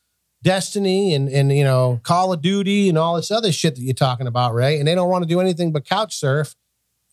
[0.43, 3.93] Destiny and, and, you know, Call of Duty and all this other shit that you're
[3.95, 4.77] talking about, Ray.
[4.79, 6.55] And they don't want to do anything but couch surf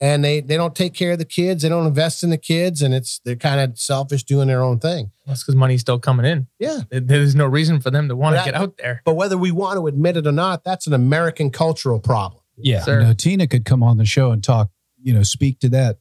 [0.02, 1.62] and they they don't take care of the kids.
[1.62, 4.80] They don't invest in the kids, and it's they're kind of selfish doing their own
[4.80, 5.12] thing.
[5.26, 6.48] That's because money's still coming in.
[6.58, 6.80] Yeah.
[6.90, 9.00] There's no reason for them to want to get out there.
[9.04, 12.42] But whether we want to admit it or not, that's an American cultural problem.
[12.56, 12.82] Yeah.
[12.82, 13.00] Sir.
[13.00, 15.98] You know, Tina could come on the show and talk, you know, speak to that,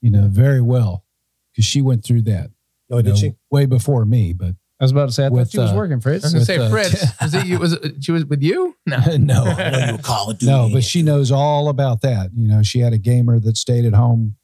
[0.00, 1.04] you know, very well
[1.52, 2.50] because she went through that.
[2.90, 3.34] Oh, did know, she?
[3.52, 5.74] Way before me, but I was about to say, I With, thought you was uh,
[5.76, 6.24] working, Fritz.
[6.26, 6.48] I Fritz.
[6.48, 7.58] was gonna With, say, uh, Fritz, was it you?
[7.58, 8.76] Was it, she was with you?
[8.86, 8.98] No.
[9.16, 10.52] no, I know you were Call of Duty.
[10.52, 12.30] no, but she knows all about that.
[12.36, 14.36] You know, she had a gamer that stayed at home,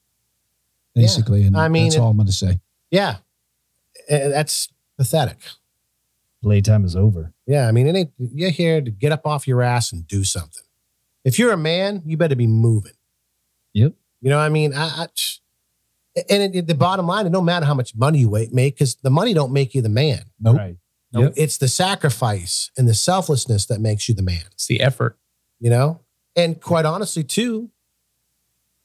[0.94, 2.60] basically, and I mean, that's it- all I'm going to say.
[2.90, 3.16] Yeah,
[4.08, 4.68] And that's
[4.98, 5.38] pathetic.
[6.42, 7.32] Playtime is over.
[7.46, 10.24] Yeah, I mean, it ain't, you're here to get up off your ass and do
[10.24, 10.62] something.
[11.24, 12.92] If you're a man, you better be moving.
[13.74, 13.92] Yep.
[14.20, 14.74] You know what I mean?
[14.74, 15.06] I, I
[16.28, 18.96] and it, it- the bottom line, it don't matter how much money you make because
[18.96, 20.24] the money don't make you the man.
[20.40, 20.56] Nope.
[20.56, 20.76] Right.
[21.12, 21.34] Nope.
[21.36, 24.42] It's the sacrifice and the selflessness that makes you the man.
[24.52, 25.18] It's the effort.
[25.60, 26.00] You know,
[26.34, 27.70] and quite honestly, too,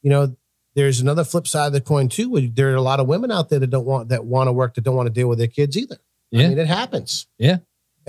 [0.01, 0.35] you know,
[0.75, 2.29] there's another flip side of the coin too.
[2.29, 4.51] where There are a lot of women out there that don't want that want to
[4.51, 5.97] work that don't want to deal with their kids either.
[6.29, 6.45] Yeah.
[6.45, 7.27] I mean, it happens.
[7.39, 7.57] Yeah.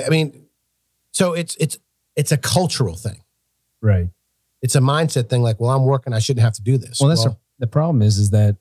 [0.05, 0.47] I mean,
[1.13, 1.79] so it's it's
[2.15, 3.23] it's a cultural thing.
[3.81, 4.11] Right.
[4.61, 5.43] It's a mindset thing.
[5.43, 6.13] Like, well, I'm working.
[6.13, 7.01] I shouldn't have to do this.
[7.01, 8.57] Well, that's the, the problem is, is that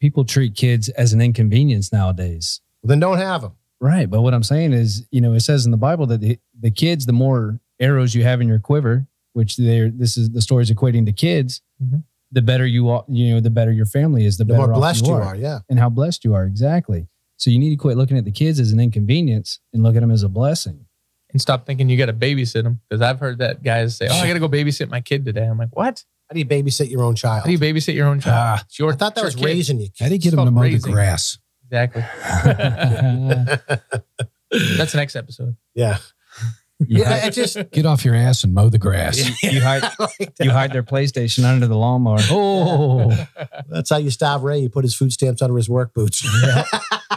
[0.00, 2.60] people treat kids as an inconvenience nowadays.
[2.82, 3.52] Well, then don't have them.
[3.80, 4.08] Right.
[4.10, 6.70] But what I'm saying is, you know, it says in the Bible that the, the
[6.70, 10.70] kids, the more arrows you have in your quiver, which they're, this is the story's
[10.70, 12.02] equating to kids, Mhm.
[12.32, 14.72] the better you are, you know, the better your family is, the, The better more
[14.74, 15.34] off blessed you are.
[15.36, 15.60] Yeah.
[15.70, 16.44] and how blessed you are.
[16.44, 17.08] Exactly.
[17.38, 20.00] So you need to quit looking at the kids as an inconvenience and look at
[20.00, 20.84] them as a blessing.
[21.32, 22.80] And stop thinking you got to babysit them.
[22.88, 25.46] Because I've heard that guys say, oh, I got to go babysit my kid today.
[25.46, 26.04] I'm like, what?
[26.30, 27.40] How do you babysit your own child?
[27.40, 28.60] How do you babysit your own child?
[28.60, 29.54] Ah, it's your, I thought that it's was your kid.
[29.56, 29.88] raising you.
[29.98, 30.80] How do you get It's them to called mow raising.
[30.82, 31.38] the grass?
[31.68, 32.02] Exactly.
[34.76, 35.56] That's the next episode.
[35.74, 35.98] Yeah.
[36.86, 37.20] You, Yeah.
[37.20, 39.18] hide, just Get off your ass and mow the grass.
[39.42, 42.18] you hide, like you hide their PlayStation under the lawnmower.
[42.30, 43.26] Oh,
[43.68, 44.58] That's how you stop Ray.
[44.58, 46.26] You put his food stamps under his work boots.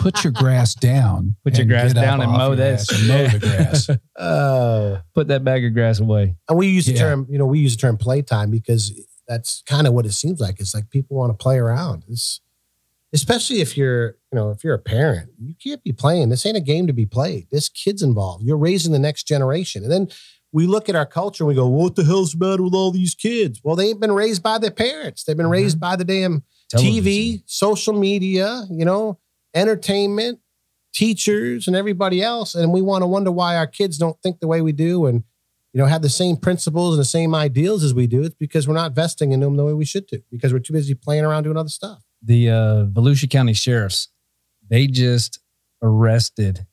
[0.02, 1.36] Put your grass down.
[1.43, 2.89] Put your grass down and mow your this.
[2.91, 3.89] and mow the grass.
[4.19, 5.02] Oh.
[5.13, 6.36] put that bag of grass away.
[6.49, 6.99] And we use the Yeah.
[6.99, 8.91] term, you know, we use the term playtime because
[9.28, 10.60] that's kind of what it seems like.
[10.60, 12.04] It's like people want to play around.
[12.10, 12.41] It's,
[13.13, 16.30] especially if you're, you know, if you're a parent, you can't be playing.
[16.30, 17.47] This ain't a game to be played.
[17.52, 18.43] This kid's involved.
[18.43, 19.84] You're raising the next generation.
[19.84, 20.08] And then
[20.52, 22.91] we look at our culture and we go, what the hell's the matter with all
[22.91, 23.62] these kids?
[23.63, 25.23] Well, they ain't been raised by their parents.
[25.23, 25.91] They've been raised mm-hmm.
[25.91, 29.19] by the damn TV, social media, you know,
[29.54, 30.39] entertainment,
[30.93, 32.56] teachers, and everybody else.
[32.56, 35.23] And we want to wonder why our kids don't think the way we do and,
[35.71, 38.23] you know, have the same principles and the same ideals as we do.
[38.23, 40.73] It's because we're not vesting in them the way we should do because we're too
[40.73, 42.04] busy playing around doing other stuff.
[42.23, 44.09] The uh, Volusia County sheriffs,
[44.69, 45.39] they just
[45.81, 46.65] arrested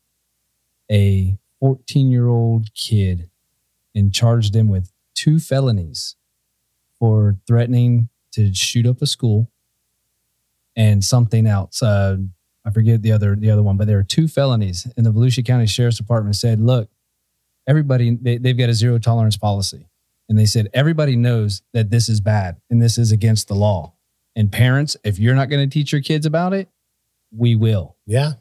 [0.91, 3.31] a 14 year old kid
[3.95, 6.17] and charged him with two felonies
[6.99, 9.51] for threatening to shoot up a school
[10.77, 11.83] and something else.
[11.83, 12.19] Uh,
[12.65, 14.87] I forget the other the other one, but there are two felonies.
[14.97, 16.91] And the Volusia County Sheriff's Department said, "Look,
[17.67, 19.89] everybody they, they've got a zero tolerance policy,
[20.29, 23.95] and they said everybody knows that this is bad and this is against the law.
[24.37, 26.69] And parents, if you're not going to teach your kids about it,
[27.31, 28.35] we will." Yeah.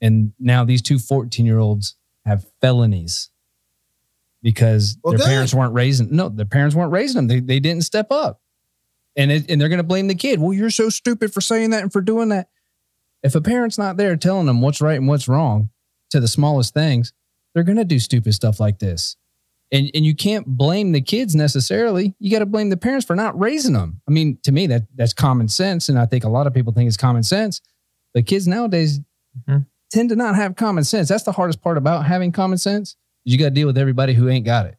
[0.00, 3.30] And now these two 14 year olds have felonies
[4.42, 5.26] because Well, their good.
[5.26, 6.14] parents weren't raising.
[6.14, 7.28] No, their parents weren't raising them.
[7.28, 8.40] They, they didn't step up.
[9.16, 10.40] And, it, and they're going to blame the kid.
[10.40, 12.48] Well, you're so stupid for saying that and for doing that.
[13.22, 15.68] If a parent's not there telling them what's right and what's wrong
[16.10, 17.12] to the smallest things,
[17.52, 19.16] they're going to do stupid stuff like this.
[19.72, 22.14] And, and you can't blame the kids necessarily.
[22.18, 24.00] You got to blame the parents for not raising them.
[24.08, 25.88] I mean, to me, that that's common sense.
[25.88, 27.60] And I think a lot of people think it's common sense.
[28.12, 29.00] But kids nowadays
[29.48, 29.66] Mhm.
[29.92, 31.08] tend to not have common sense.
[31.08, 32.96] That's the hardest part about having common sense.
[33.24, 34.76] is You got to deal with everybody who ain't got it.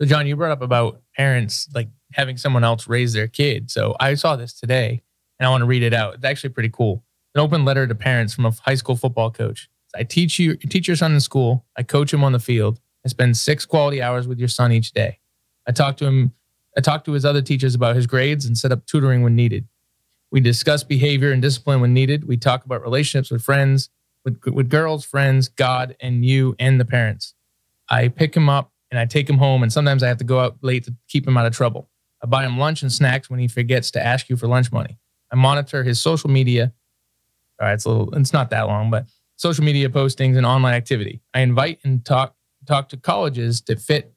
[0.00, 3.70] So, John, you brought up about parents like having someone else raise their kid.
[3.70, 5.02] So, I saw this today
[5.40, 6.14] and I want to read it out.
[6.16, 7.04] It's actually pretty cool.
[7.34, 9.68] An open letter to parents from a high school football coach.
[9.94, 11.64] I teach you, teach your son in school.
[11.76, 12.80] I coach him on the field.
[13.08, 15.18] I spend six quality hours with your son each day.
[15.66, 16.34] I talk to him.
[16.76, 19.66] I talk to his other teachers about his grades and set up tutoring when needed.
[20.30, 22.28] We discuss behavior and discipline when needed.
[22.28, 23.88] We talk about relationships with friends,
[24.26, 27.32] with, with girls, friends, God, and you and the parents.
[27.88, 30.40] I pick him up and I take him home, and sometimes I have to go
[30.40, 31.88] out late to keep him out of trouble.
[32.22, 34.98] I buy him lunch and snacks when he forgets to ask you for lunch money.
[35.32, 36.74] I monitor his social media.
[37.58, 40.74] All right, it's a little, it's not that long, but social media postings and online
[40.74, 41.22] activity.
[41.32, 42.34] I invite and talk
[42.68, 44.12] talk to colleges that fit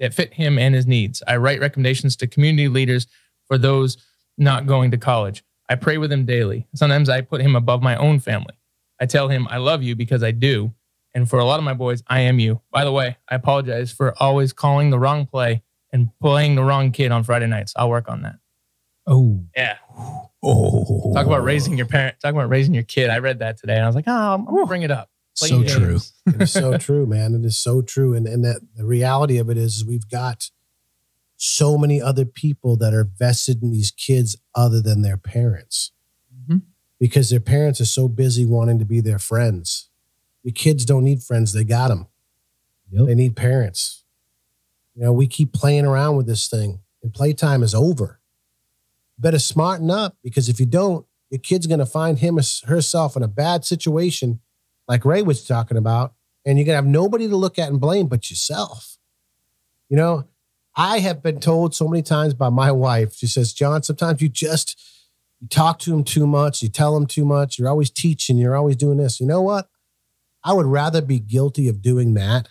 [0.00, 1.22] that fit him and his needs.
[1.26, 3.06] I write recommendations to community leaders
[3.46, 3.96] for those
[4.36, 5.44] not going to college.
[5.68, 6.66] I pray with him daily.
[6.74, 8.54] Sometimes I put him above my own family.
[9.00, 10.74] I tell him I love you because I do.
[11.14, 12.60] And for a lot of my boys, I am you.
[12.72, 16.90] By the way, I apologize for always calling the wrong play and playing the wrong
[16.90, 17.72] kid on Friday nights.
[17.76, 18.34] I'll work on that.
[19.06, 19.76] Oh, Yeah.
[20.42, 22.16] oh, Talk about raising your parent.
[22.20, 23.10] Talk about raising your kid.
[23.10, 25.08] I read that today, and I was like, oh, I'm, I'm gonna bring it up.
[25.38, 25.72] Play So games.
[25.72, 26.00] true.
[26.34, 27.34] It is so true, man.
[27.34, 28.14] It is so true.
[28.14, 30.50] And and that the reality of it is, is we've got
[31.36, 35.90] so many other people that are vested in these kids other than their parents.
[36.48, 36.62] Mhm.
[36.98, 39.90] Because their parents are so busy wanting to be their friends.
[40.44, 42.06] The kids don't need friends, they got them.
[42.90, 43.06] Yep.
[43.06, 44.04] They need parents.
[44.94, 48.20] You know, we keep playing around with this thing and playtime is over.
[49.18, 53.16] Better smarten up because if you don't, your kid's going to find him or herself
[53.16, 54.40] in a bad situation,
[54.88, 57.80] like Ray was talking about, and you're going to have nobody to look at and
[57.80, 58.98] blame but yourself.
[59.88, 60.24] You know,
[60.76, 64.28] I have been told so many times by my wife, she says, John, sometimes you
[64.28, 64.80] just
[65.40, 68.56] you talk to him too much, you tell him too much, you're always teaching, you're
[68.56, 69.20] always doing this.
[69.20, 69.68] You know what?
[70.42, 72.48] I would rather be guilty of doing that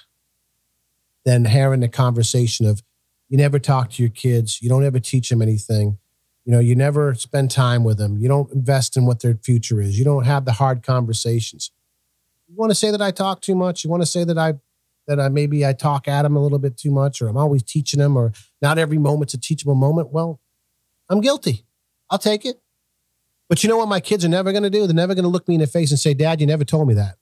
[1.26, 2.84] than having the conversation of
[3.30, 5.98] you never talk to your kids, you don't ever teach them anything.
[6.46, 8.18] You know, you never spend time with them.
[8.18, 9.98] You don't invest in what their future is.
[9.98, 11.72] You don't have the hard conversations.
[12.54, 13.84] You want to say that I talk too much?
[13.84, 14.54] You want to say that I
[15.08, 17.64] that I maybe I talk at them a little bit too much, or I'm always
[17.64, 20.12] teaching them, or not every moment's a teachable moment?
[20.12, 20.40] Well,
[21.10, 21.66] I'm guilty.
[22.12, 22.62] I'll take it.
[23.50, 24.86] But you know what my kids are never going to do?
[24.86, 26.88] They're never going to look me in the face and say, Dad, you never told
[26.88, 27.18] me that.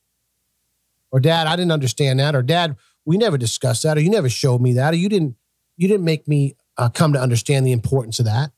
[1.12, 2.36] Or Dad, I didn't understand that.
[2.36, 3.98] Or Dad, we never discussed that.
[3.98, 4.94] Or you never showed me that.
[4.94, 5.36] Or you didn't,
[5.78, 8.52] you didn't make me uh, come to understand the importance of that.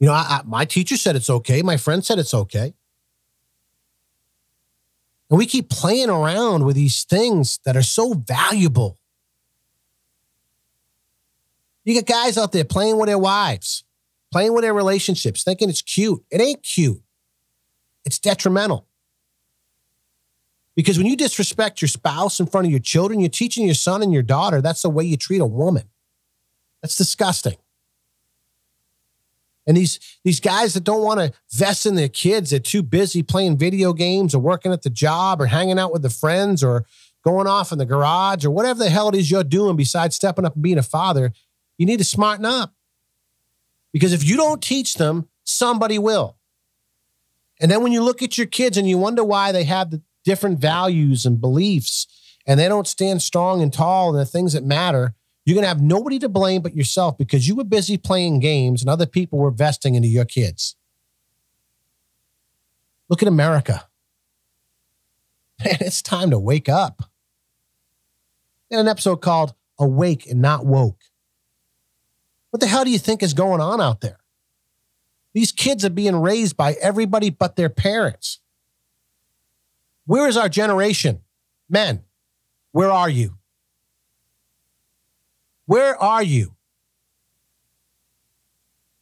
[0.00, 1.62] You know, I, I, my teacher said it's okay.
[1.62, 2.74] My friend said it's okay.
[5.30, 8.98] And we keep playing around with these things that are so valuable.
[11.84, 13.84] You get guys out there playing with their wives,
[14.32, 16.24] playing with their relationships, thinking it's cute.
[16.30, 17.02] It ain't cute,
[18.04, 18.86] it's detrimental.
[20.74, 24.02] Because when you disrespect your spouse in front of your children, you're teaching your son
[24.02, 25.84] and your daughter that's the way you treat a woman.
[26.82, 27.56] That's disgusting.
[29.66, 33.22] And these these guys that don't want to vest in their kids, they're too busy
[33.22, 36.84] playing video games or working at the job or hanging out with the friends or
[37.24, 40.44] going off in the garage or whatever the hell it is you're doing besides stepping
[40.44, 41.32] up and being a father.
[41.78, 42.72] You need to smarten up.
[43.92, 46.36] Because if you don't teach them, somebody will.
[47.60, 50.02] And then when you look at your kids and you wonder why they have the
[50.24, 52.06] different values and beliefs
[52.46, 55.14] and they don't stand strong and tall in the things that matter,
[55.46, 58.82] you're going to have nobody to blame but yourself because you were busy playing games
[58.82, 60.74] and other people were vesting into your kids.
[63.08, 63.86] Look at America.
[65.64, 67.04] Man, it's time to wake up.
[68.70, 71.00] In an episode called Awake and Not Woke.
[72.50, 74.18] What the hell do you think is going on out there?
[75.32, 78.40] These kids are being raised by everybody but their parents.
[80.06, 81.20] Where is our generation?
[81.68, 82.02] Men,
[82.72, 83.36] where are you?
[85.66, 86.54] Where are you?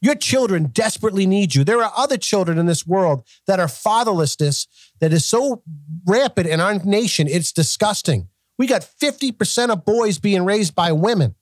[0.01, 1.65] Your children desperately need you.
[1.65, 4.67] There are other children in this world that are fatherlessness
[5.01, 5.63] that is so
[6.05, 8.29] rampant in our nation, it's disgusting.
[8.59, 11.35] We got 50% of boys being raised by women,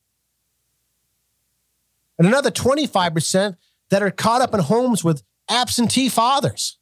[2.18, 3.56] and another 25%
[3.90, 6.78] that are caught up in homes with absentee fathers.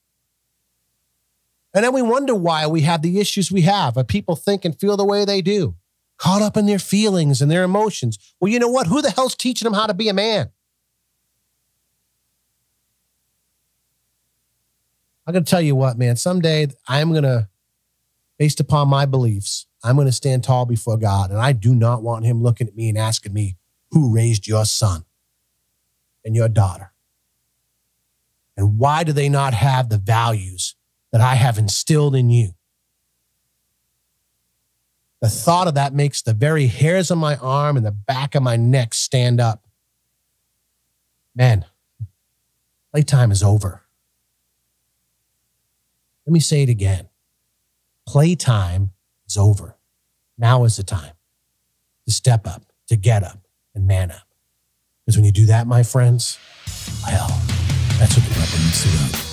[1.73, 4.79] And then we wonder why we have the issues we have, why people think and
[4.79, 5.77] feel the way they do
[6.21, 8.19] caught up in their feelings and their emotions.
[8.39, 8.87] Well, you know what?
[8.87, 10.51] Who the hell's teaching them how to be a man?
[15.27, 16.17] I'm going to tell you what, man.
[16.17, 17.49] Someday I'm going to,
[18.39, 21.31] based upon my beliefs, I'm going to stand tall before God.
[21.31, 23.57] And I do not want him looking at me and asking me,
[23.91, 25.05] who raised your son
[26.25, 26.93] and your daughter?
[28.57, 30.75] And why do they not have the values
[31.13, 32.53] that I have instilled in you?
[35.21, 38.43] The thought of that makes the very hairs on my arm and the back of
[38.43, 39.67] my neck stand up.
[41.35, 41.67] Man,
[42.93, 43.83] playtime is over.
[46.27, 47.09] Let me say it again.
[48.07, 48.93] Playtime
[49.27, 49.77] is over.
[50.39, 51.13] Now is the time
[52.07, 54.27] to step up, to get up, and man up.
[55.05, 56.39] Because when you do that, my friends,
[57.07, 57.29] well,
[57.99, 59.30] that's what the rubber needs to do.